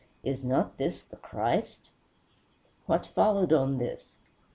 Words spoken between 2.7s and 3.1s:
What